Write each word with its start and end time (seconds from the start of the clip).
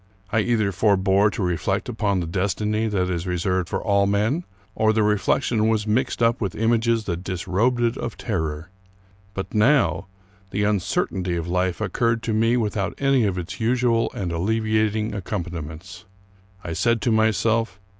I 0.31 0.39
either 0.39 0.71
forbore 0.71 1.29
to 1.29 1.43
reflect 1.43 1.87
upon 1.87 2.21
the 2.21 2.25
destiny 2.25 2.87
that 2.87 3.07
is 3.07 3.27
reserved 3.27 3.69
for 3.69 3.83
all 3.83 4.07
men, 4.07 4.45
or 4.73 4.93
the 4.93 5.03
reflection 5.03 5.67
was 5.67 5.85
mixed 5.85 6.23
up 6.23 6.41
with 6.41 6.55
images 6.55 7.03
that 7.03 7.23
disrobed 7.23 7.79
it 7.83 7.95
of 7.99 8.17
terror; 8.17 8.71
but 9.35 9.53
now 9.53 10.07
the 10.49 10.63
uncertainty 10.63 11.35
of 11.35 11.47
life 11.47 11.79
occurred 11.79 12.23
to 12.23 12.33
me 12.33 12.57
without 12.57 12.95
any 12.99 13.25
of 13.25 13.37
its 13.37 13.59
usual 13.59 14.11
and 14.15 14.31
alleviating 14.31 15.13
accompaniments. 15.13 16.05
I 16.63 16.73
said 16.73 16.99
to 17.03 17.11
myself. 17.11 17.79